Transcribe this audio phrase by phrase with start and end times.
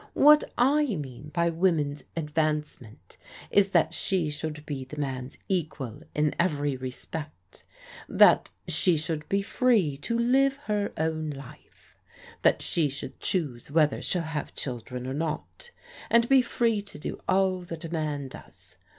[0.15, 3.17] What I mean by woman's advancement
[3.51, 7.63] is that she should be the man's equal in every respect,
[8.09, 11.95] that she should be free to live her own life;
[12.41, 15.69] that she should choose whether she'll have children or not,
[16.09, 18.77] and be free to do all that a man does.